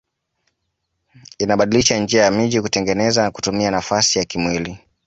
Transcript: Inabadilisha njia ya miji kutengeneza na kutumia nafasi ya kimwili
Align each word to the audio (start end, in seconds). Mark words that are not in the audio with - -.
Inabadilisha 1.37 1.97
njia 1.97 2.23
ya 2.23 2.31
miji 2.31 2.61
kutengeneza 2.61 3.23
na 3.23 3.31
kutumia 3.31 3.71
nafasi 3.71 4.19
ya 4.19 4.25
kimwili 4.25 4.79